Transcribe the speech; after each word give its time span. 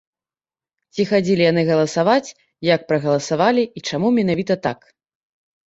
Ці 0.95 1.01
хадзілі 1.09 1.43
яны 1.51 1.65
галасаваць, 1.69 2.33
як 2.73 2.89
прагаласавалі 2.93 3.63
і 3.77 3.87
чаму 3.87 4.07
менавіта 4.19 4.53
так. 4.67 4.79